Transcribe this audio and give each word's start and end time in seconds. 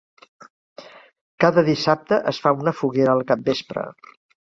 Cada 1.45 1.63
dissabte 1.67 2.19
es 2.31 2.39
fa 2.45 2.53
una 2.61 2.73
foguera 2.79 3.13
al 3.17 3.23
capvespre. 3.33 3.85